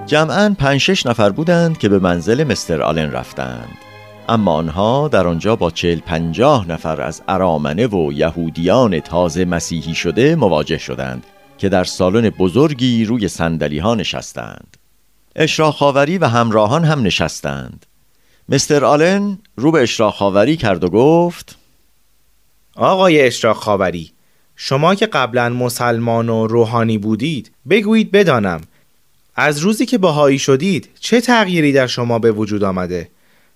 جمعا 0.10 0.56
پنج 0.60 0.78
شش 0.78 1.06
نفر 1.06 1.30
بودند 1.30 1.78
که 1.78 1.90
به 1.90 2.00
منزل 2.00 2.44
مستر 2.44 2.82
آلن 2.82 3.12
رفتند. 3.12 3.78
اما 4.30 4.54
آنها 4.54 5.08
در 5.08 5.28
آنجا 5.28 5.56
با 5.56 5.72
چل 5.72 6.00
پنجاه 6.00 6.68
نفر 6.68 7.02
از 7.02 7.22
ارامنه 7.28 7.88
و 7.88 8.14
یهودیان 8.14 9.00
تازه 9.00 9.46
مسیحی 9.46 9.96
شده 9.96 10.36
مواجه 10.36 10.78
شدند 10.78 11.24
که 11.58 11.70
در 11.70 11.84
سالن 11.84 12.30
بزرگی 12.30 13.06
روی 13.06 13.28
سندلی 13.28 13.80
ها 13.80 13.96
نشستند. 13.96 14.78
اشراق 15.36 15.76
خاوری 15.76 16.18
و 16.18 16.26
همراهان 16.26 16.84
هم 16.84 17.04
نشستند. 17.04 17.86
مستر 18.50 18.86
آلن 18.86 19.38
رو 19.56 19.72
به 19.72 19.82
اشراق 19.82 20.14
خاوری 20.14 20.58
کرد 20.58 20.84
و 20.84 20.90
گفت 20.90 21.58
آقای 22.76 23.22
اشراق 23.22 23.56
خاوری 23.56 24.12
شما 24.56 24.96
که 24.96 25.06
قبلا 25.06 25.50
مسلمان 25.50 26.30
و 26.30 26.48
روحانی 26.48 26.98
بودید 26.98 27.52
بگویید 27.70 28.12
بدانم 28.12 28.62
از 29.40 29.60
روزی 29.60 29.86
که 29.86 29.98
بهایی 29.98 30.40
شدید 30.40 30.90
چه 31.00 31.22
تغییری 31.22 31.74
در 31.74 31.88
شما 31.88 32.20
به 32.20 32.32
وجود 32.32 32.64
آمده؟ 32.64 33.10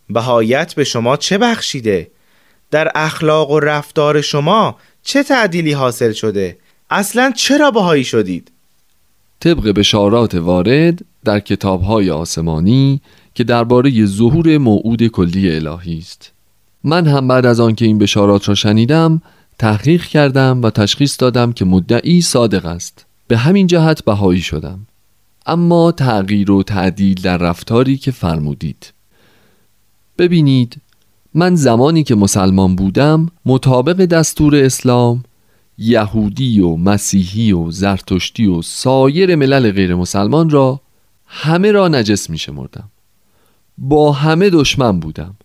بهایت 0.09 0.73
به 0.73 0.83
شما 0.83 1.17
چه 1.17 1.37
بخشیده؟ 1.37 2.11
در 2.71 2.91
اخلاق 2.95 3.51
و 3.51 3.59
رفتار 3.59 4.21
شما 4.21 4.75
چه 5.03 5.23
تعدیلی 5.23 5.71
حاصل 5.71 6.11
شده؟ 6.11 6.57
اصلا 6.89 7.31
چرا 7.35 7.71
بهایی 7.71 8.03
شدید؟ 8.03 8.51
طبق 9.39 9.67
بشارات 9.69 10.35
وارد 10.35 11.05
در 11.25 11.39
کتابهای 11.39 12.09
آسمانی 12.09 13.01
که 13.35 13.43
درباره 13.43 14.05
ظهور 14.05 14.57
موعود 14.57 15.07
کلی 15.07 15.55
الهی 15.55 15.97
است. 15.97 16.31
من 16.83 17.07
هم 17.07 17.27
بعد 17.27 17.45
از 17.45 17.59
آنکه 17.59 17.85
این 17.85 17.97
بشارات 17.97 18.49
را 18.49 18.55
شنیدم 18.55 19.21
تحقیق 19.59 20.03
کردم 20.03 20.61
و 20.61 20.69
تشخیص 20.69 21.19
دادم 21.19 21.51
که 21.51 21.65
مدعی 21.65 22.21
صادق 22.21 22.65
است. 22.65 23.05
به 23.27 23.37
همین 23.37 23.67
جهت 23.67 24.03
بهایی 24.03 24.41
شدم. 24.41 24.87
اما 25.45 25.91
تغییر 25.91 26.51
و 26.51 26.63
تعدیل 26.63 27.21
در 27.21 27.37
رفتاری 27.37 27.97
که 27.97 28.11
فرمودید. 28.11 28.93
ببینید 30.17 30.81
من 31.33 31.55
زمانی 31.55 32.03
که 32.03 32.15
مسلمان 32.15 32.75
بودم 32.75 33.29
مطابق 33.45 34.05
دستور 34.05 34.55
اسلام 34.55 35.23
یهودی 35.77 36.59
و 36.59 36.75
مسیحی 36.75 37.51
و 37.51 37.71
زرتشتی 37.71 38.45
و 38.45 38.61
سایر 38.61 39.35
ملل 39.35 39.71
غیر 39.71 39.95
مسلمان 39.95 40.49
را 40.49 40.79
همه 41.25 41.71
را 41.71 41.87
نجس 41.87 42.29
می 42.29 42.37
شمردم. 42.37 42.89
با 43.77 44.11
همه 44.11 44.49
دشمن 44.49 44.99
بودم. 44.99 45.35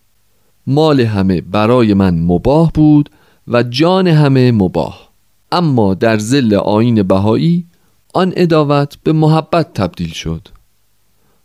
مال 0.67 0.99
همه 0.99 1.41
برای 1.41 1.93
من 1.93 2.19
مباه 2.19 2.71
بود 2.73 3.09
و 3.47 3.63
جان 3.63 4.07
همه 4.07 4.51
مباه. 4.51 5.09
اما 5.51 5.93
در 5.93 6.17
زل 6.17 6.53
آین 6.53 7.03
بهایی 7.03 7.65
آن 8.13 8.33
اداوت 8.35 8.97
به 9.03 9.13
محبت 9.13 9.73
تبدیل 9.73 10.11
شد. 10.11 10.47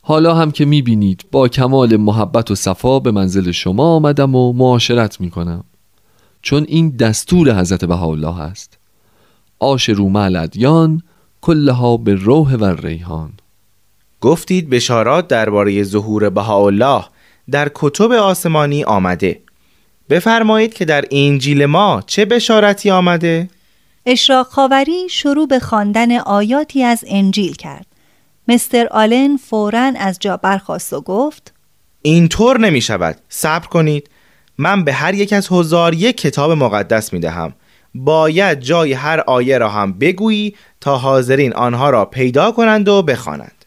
حالا 0.02 0.34
هم 0.34 0.50
که 0.50 0.64
می‌بینید 0.64 1.24
با 1.32 1.48
کمال 1.48 1.96
محبت 1.96 2.50
و 2.50 2.54
صفا 2.54 2.98
به 2.98 3.10
منزل 3.10 3.50
شما 3.50 3.84
آمدم 3.84 4.34
و 4.34 4.52
معاشرت 4.52 5.20
می‌کنم. 5.20 5.64
چون 6.42 6.64
این 6.68 6.90
دستور 6.90 7.60
حضرت 7.60 7.84
بهاءالله 7.84 8.40
است. 8.40 8.78
آش 9.58 9.88
رومه 9.88 10.20
الادیان 10.20 11.02
کلها 11.40 11.96
به 11.96 12.14
روح 12.14 12.54
و 12.54 12.64
ریحان 12.64 13.32
گفتید 14.20 14.70
بشارات 14.70 15.28
درباره 15.28 15.82
ظهور 15.82 16.30
بهاءالله 16.30 17.04
در 17.50 17.70
کتب 17.74 18.12
آسمانی 18.12 18.84
آمده. 18.84 19.40
بفرمایید 20.10 20.74
که 20.74 20.84
در 20.84 21.04
انجیل 21.10 21.66
ما 21.66 22.02
چه 22.06 22.24
بشارتی 22.24 22.90
آمده؟ 22.90 23.48
اشراق 24.06 24.46
خاوری 24.46 25.08
شروع 25.08 25.46
به 25.46 25.58
خواندن 25.58 26.18
آیاتی 26.18 26.82
از 26.82 27.04
انجیل 27.06 27.54
کرد. 27.54 27.86
مستر 28.48 28.86
آلن 28.90 29.36
فورا 29.36 29.92
از 29.98 30.18
جا 30.20 30.36
برخواست 30.36 30.92
و 30.92 31.00
گفت 31.00 31.52
اینطور 32.02 32.60
نمی 32.60 32.80
شود. 32.80 33.16
صبر 33.28 33.66
کنید. 33.66 34.10
من 34.58 34.84
به 34.84 34.92
هر 34.92 35.14
یک 35.14 35.32
از 35.32 35.48
هزار 35.50 35.94
یک 35.94 36.16
کتاب 36.16 36.50
مقدس 36.50 37.12
می 37.12 37.20
دهم. 37.20 37.52
باید 37.94 38.60
جای 38.60 38.92
هر 38.92 39.20
آیه 39.20 39.58
را 39.58 39.68
هم 39.68 39.92
بگویی 39.92 40.56
تا 40.80 40.96
حاضرین 40.96 41.54
آنها 41.54 41.90
را 41.90 42.04
پیدا 42.04 42.52
کنند 42.52 42.88
و 42.88 43.02
بخوانند. 43.02 43.64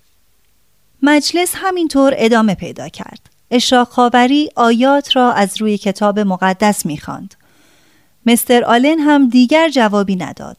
مجلس 1.03 1.53
همینطور 1.55 2.13
ادامه 2.17 2.55
پیدا 2.55 2.89
کرد. 2.89 3.19
اشراق 3.51 3.87
خاوری 3.87 4.49
آیات 4.55 5.15
را 5.15 5.33
از 5.33 5.61
روی 5.61 5.77
کتاب 5.77 6.19
مقدس 6.19 6.85
می‌خواند. 6.85 7.35
مستر 8.27 8.63
آلن 8.63 8.99
هم 8.99 9.29
دیگر 9.29 9.69
جوابی 9.69 10.15
نداد. 10.15 10.57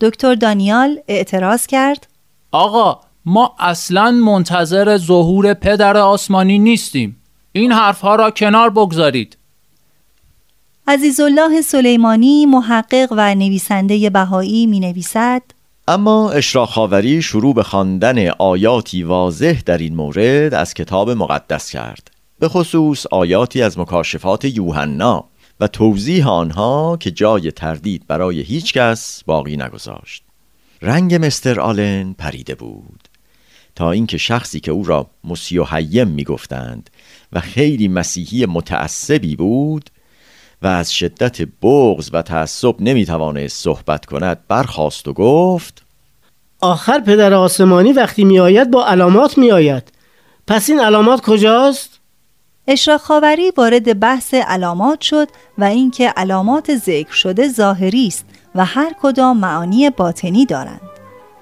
دکتر 0.00 0.34
دانیال 0.34 0.98
اعتراض 1.08 1.66
کرد 1.66 2.06
آقا 2.52 3.00
ما 3.24 3.54
اصلا 3.58 4.10
منتظر 4.10 4.96
ظهور 4.96 5.54
پدر 5.54 5.96
آسمانی 5.96 6.58
نیستیم. 6.58 7.16
این 7.52 7.72
حرفها 7.72 8.14
را 8.14 8.30
کنار 8.30 8.70
بگذارید. 8.70 9.36
عزیزالله 10.86 11.60
سلیمانی 11.60 12.46
محقق 12.46 13.08
و 13.10 13.34
نویسنده 13.34 14.10
بهایی 14.10 14.66
می 14.66 14.80
نویسد 14.80 15.42
اما 15.88 16.30
اشراق 16.30 16.68
خاوری 16.68 17.22
شروع 17.22 17.54
به 17.54 17.62
خواندن 17.62 18.28
آیاتی 18.28 19.02
واضح 19.02 19.60
در 19.66 19.78
این 19.78 19.96
مورد 19.96 20.54
از 20.54 20.74
کتاب 20.74 21.10
مقدس 21.10 21.70
کرد 21.70 22.10
به 22.38 22.48
خصوص 22.48 23.06
آیاتی 23.06 23.62
از 23.62 23.78
مکاشفات 23.78 24.44
یوحنا 24.44 25.24
و 25.60 25.66
توضیح 25.66 26.28
آنها 26.28 26.96
که 27.00 27.10
جای 27.10 27.50
تردید 27.50 28.06
برای 28.06 28.40
هیچ 28.40 28.72
کس 28.72 29.22
باقی 29.26 29.56
نگذاشت. 29.56 30.22
رنگ 30.82 31.26
مستر 31.26 31.60
آلن 31.60 32.12
پریده 32.12 32.54
بود. 32.54 33.08
تا 33.74 33.90
اینکه 33.90 34.18
شخصی 34.18 34.60
که 34.60 34.70
او 34.70 34.84
را 34.84 35.06
مسیو 35.24 35.64
حیم 35.64 36.08
می‌گفتند 36.08 36.90
و 37.32 37.40
خیلی 37.40 37.88
مسیحی 37.88 38.46
متعصبی 38.46 39.36
بود 39.36 39.90
و 40.62 40.66
از 40.66 40.94
شدت 40.94 41.42
بغز 41.62 42.10
و 42.12 42.22
تعصب 42.22 42.74
نمی‌توانست 42.80 43.62
صحبت 43.62 44.06
کند 44.06 44.38
برخاست 44.48 45.08
و 45.08 45.12
گفت 45.12 45.82
آخر 46.60 47.00
پدر 47.00 47.34
آسمانی 47.34 47.92
وقتی 47.92 48.24
میآید 48.24 48.70
با 48.70 48.86
علامات 48.86 49.38
میآید. 49.38 49.92
پس 50.46 50.70
این 50.70 50.80
علامات 50.80 51.20
کجاست؟ 51.20 51.89
اشراق 52.70 53.00
خاوری 53.00 53.52
وارد 53.56 54.00
بحث 54.00 54.34
علامات 54.34 55.00
شد 55.00 55.28
و 55.58 55.64
اینکه 55.64 56.08
علامات 56.08 56.76
ذکر 56.76 57.12
شده 57.12 57.48
ظاهری 57.48 58.06
است 58.06 58.26
و 58.54 58.64
هر 58.64 58.92
کدام 59.02 59.38
معانی 59.38 59.90
باطنی 59.90 60.46
دارند. 60.46 60.80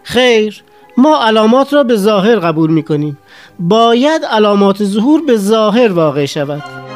خیر 0.03 0.63
ما 0.97 1.25
علامات 1.25 1.73
را 1.73 1.85
به 1.85 1.97
ظاهر 1.97 2.37
قبول 2.37 2.71
می 2.71 2.83
کنیم 2.83 3.19
باید 3.59 4.25
علامات 4.25 4.85
ظهور 4.85 5.23
به 5.23 5.37
ظاهر 5.37 5.93
واقع 5.93 6.25
شود. 6.25 6.88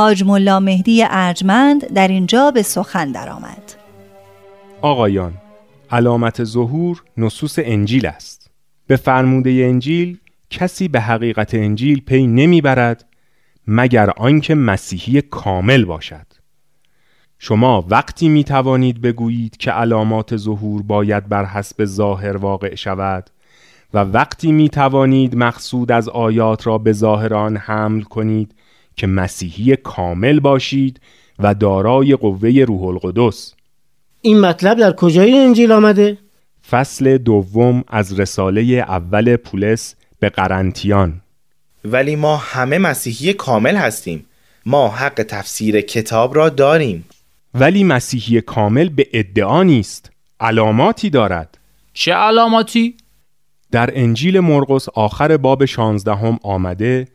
حاج 0.00 0.24
ملا 0.24 0.60
مهدی 0.60 1.04
ارجمند 1.10 1.92
در 1.92 2.08
اینجا 2.08 2.50
به 2.50 2.62
سخن 2.62 3.12
درآمد. 3.12 3.74
آقایان 4.82 5.32
علامت 5.90 6.44
ظهور 6.44 7.02
نصوص 7.16 7.58
انجیل 7.62 8.06
است 8.06 8.50
به 8.86 8.96
فرموده 8.96 9.50
انجیل 9.50 10.18
کسی 10.50 10.88
به 10.88 11.00
حقیقت 11.00 11.54
انجیل 11.54 12.00
پی 12.00 12.26
نمی‌برد 12.26 13.04
مگر 13.66 14.10
آنکه 14.10 14.54
مسیحی 14.54 15.22
کامل 15.22 15.84
باشد 15.84 16.26
شما 17.38 17.84
وقتی 17.88 18.28
می 18.28 18.44
توانید 18.44 19.00
بگویید 19.00 19.56
که 19.56 19.70
علامات 19.70 20.36
ظهور 20.36 20.82
باید 20.82 21.28
بر 21.28 21.44
حسب 21.44 21.84
ظاهر 21.84 22.36
واقع 22.36 22.74
شود 22.74 23.30
و 23.94 23.98
وقتی 23.98 24.52
می 24.52 24.68
توانید 24.68 25.36
مقصود 25.36 25.92
از 25.92 26.08
آیات 26.08 26.66
را 26.66 26.78
به 26.78 26.92
ظاهر 26.92 27.34
آن 27.34 27.56
حمل 27.56 28.02
کنید 28.02 28.54
که 29.00 29.06
مسیحی 29.06 29.76
کامل 29.76 30.40
باشید 30.40 31.00
و 31.38 31.54
دارای 31.54 32.16
قوه 32.16 32.50
روح 32.50 32.82
القدس. 32.82 33.54
این 34.20 34.40
مطلب 34.40 34.78
در 34.78 34.92
کجای 34.92 35.38
انجیل 35.38 35.72
آمده؟ 35.72 36.18
فصل 36.70 37.18
دوم 37.18 37.84
از 37.88 38.20
رساله 38.20 38.62
اول 38.62 39.36
پولس 39.36 39.94
به 40.18 40.28
قرنتیان. 40.28 41.20
ولی 41.84 42.16
ما 42.16 42.36
همه 42.36 42.78
مسیحی 42.78 43.32
کامل 43.32 43.76
هستیم. 43.76 44.26
ما 44.66 44.88
حق 44.88 45.22
تفسیر 45.22 45.80
کتاب 45.80 46.36
را 46.36 46.48
داریم. 46.48 47.04
ولی 47.54 47.84
مسیحی 47.84 48.40
کامل 48.40 48.88
به 48.88 49.06
ادعا 49.12 49.62
نیست 49.62 50.10
علاماتی 50.40 51.10
دارد. 51.10 51.58
چه 51.92 52.12
علاماتی؟ 52.12 52.94
در 53.70 53.90
انجیل 53.94 54.40
مرقس 54.40 54.88
آخر 54.88 55.36
باب 55.36 55.64
شانزدهم 55.64 56.38
آمده 56.42 57.08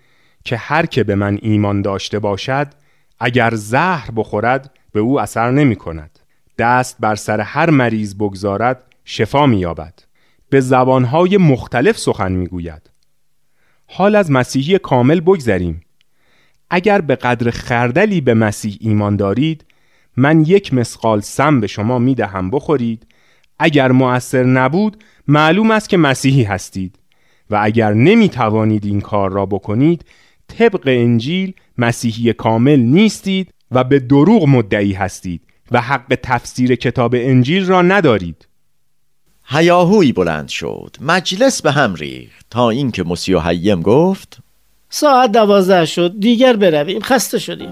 که 0.46 0.58
هر 0.58 0.86
که 0.86 1.04
به 1.04 1.16
من 1.16 1.38
ایمان 1.42 1.82
داشته 1.82 2.20
باشد 2.20 2.68
اگر 3.20 3.56
زهر 3.56 4.12
بخورد 4.16 4.72
به 4.92 5.00
او 5.00 5.20
اثر 5.20 5.52
نمی 5.52 5.76
کند. 5.76 6.20
دست 6.58 6.98
بر 7.00 7.16
سر 7.16 7.40
هر 7.40 7.70
مریض 7.70 8.16
بگذارد 8.16 8.84
شفا 9.06 9.46
می‌یابد 9.46 9.94
به 10.50 10.60
زبانهای 10.60 11.38
مختلف 11.38 11.98
سخن 11.98 12.32
می‌گوید 12.32 12.90
حال 13.88 14.16
از 14.16 14.32
مسیحی 14.32 14.80
کامل 14.80 15.20
بگذریم. 15.20 15.82
اگر 16.70 17.02
به 17.02 17.16
قدر 17.16 17.52
خردلی 17.52 18.22
به 18.22 18.34
مسیح 18.34 18.78
ایمان 18.80 19.16
دارید 19.16 19.66
من 20.18 20.42
یک 20.42 20.74
مسقال 20.74 21.22
سم 21.22 21.60
به 21.60 21.68
شما 21.68 22.00
می 22.00 22.16
دهم 22.16 22.52
بخورید. 22.52 23.08
اگر 23.60 23.92
مؤثر 23.92 24.44
نبود 24.44 25.04
معلوم 25.28 25.72
است 25.72 25.90
که 25.90 25.98
مسیحی 25.98 26.44
هستید. 26.44 27.00
و 27.50 27.60
اگر 27.62 27.94
نمی 27.94 28.30
توانید 28.30 28.86
این 28.86 29.02
کار 29.02 29.32
را 29.32 29.46
بکنید 29.46 30.06
طبق 30.48 30.84
انجیل 30.86 31.54
مسیحی 31.78 32.34
کامل 32.34 32.80
نیستید 32.80 33.54
و 33.72 33.84
به 33.84 34.00
دروغ 34.00 34.48
مدعی 34.48 34.94
هستید 34.94 35.42
و 35.72 35.82
حق 35.82 36.20
تفسیر 36.24 36.76
کتاب 36.76 37.16
انجیل 37.18 37.66
را 37.66 37.82
ندارید. 37.82 38.48
هیاهوی 39.48 40.12
بلند 40.12 40.48
شد 40.48 40.98
مجلس 41.02 41.62
به 41.62 41.72
هم 41.72 41.96
ریخت. 41.96 42.46
تا 42.50 42.70
اینکه 42.70 43.04
مسیو 43.04 43.40
حیم 43.40 43.82
گفت 43.82 44.38
ساعت 44.90 45.32
دوازده 45.32 45.86
شد 45.86 46.20
دیگر 46.20 46.56
برویم 46.56 47.02
خسته 47.02 47.40
شدیم. 47.40 47.72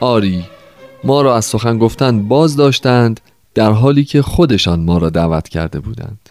آری 0.00 0.44
ما 1.04 1.22
را 1.22 1.36
از 1.36 1.44
سخن 1.44 1.78
گفتن 1.78 2.28
باز 2.28 2.56
داشتند 2.56 3.20
در 3.54 3.70
حالی 3.70 4.04
که 4.04 4.22
خودشان 4.22 4.80
ما 4.80 4.98
را 4.98 5.10
دعوت 5.10 5.48
کرده 5.48 5.80
بودند. 5.80 6.30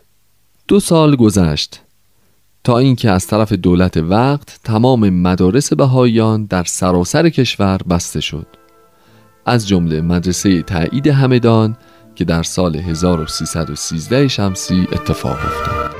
دو 0.67 0.79
سال 0.79 1.15
گذشت. 1.15 1.81
تا 2.63 2.77
اینکه 2.77 3.11
از 3.11 3.27
طرف 3.27 3.53
دولت 3.53 3.97
وقت 3.97 4.59
تمام 4.63 5.09
مدارس 5.09 5.73
بهاییان 5.73 6.45
در 6.45 6.63
سراسر 6.63 7.29
کشور 7.29 7.77
بسته 7.89 8.21
شد. 8.21 8.47
از 9.45 9.67
جمله 9.67 10.01
مدرسه 10.01 10.61
تایید 10.61 11.07
همدان 11.07 11.77
که 12.15 12.25
در 12.25 12.43
سال 12.43 12.75
1313 12.75 14.27
شمسی 14.27 14.87
اتفاق 14.91 15.37
افتاد. 15.45 15.98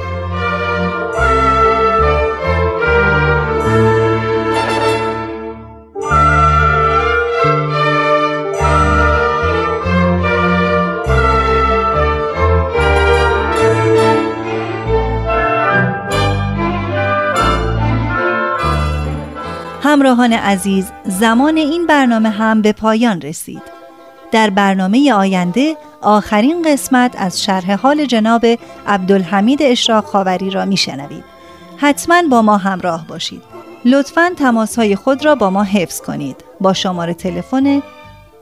همراهان 19.90 20.34
عزیز 20.34 20.92
زمان 21.06 21.58
این 21.58 21.88
برنامه 21.88 22.30
هم 22.30 22.62
به 22.62 22.74
پایان 22.74 23.22
رسید. 23.22 23.62
در 24.32 24.50
برنامه 24.50 25.14
آینده 25.14 25.78
آخرین 26.02 26.62
قسمت 26.62 27.16
از 27.18 27.44
شرح 27.44 27.76
حال 27.76 28.06
جناب 28.06 28.46
عبدالحمید 28.88 29.62
اشراق 29.62 30.06
خاوری 30.06 30.50
را 30.50 30.66
میشنوید. 30.66 31.24
حتما 31.78 32.24
با 32.32 32.42
ما 32.42 32.58
همراه 32.58 33.08
باشید. 33.08 33.42
لطفا 33.86 34.32
تماس 34.38 34.76
های 34.76 34.96
خود 34.96 35.26
را 35.26 35.36
با 35.36 35.50
ما 35.50 35.64
حفظ 35.64 36.02
کنید. 36.02 36.36
با 36.62 36.74
شماره 36.74 37.14
تلفن 37.14 37.82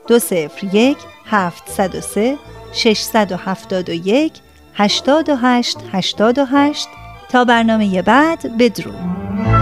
201 0.08 0.96
703 1.26 2.36
671 2.72 4.32
828 4.74 5.78
828 5.92 6.88
تا 7.28 7.44
برنامه 7.44 8.02
بعد 8.02 8.58
بدرود. 8.58 9.57